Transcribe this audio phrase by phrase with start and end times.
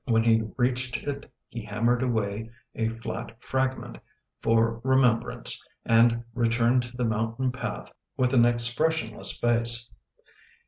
[0.05, 3.99] When he reached it he hammered away a flat fragment,
[4.39, 9.91] for remem brance, and returned to the mountain path, with an ex pressionless face.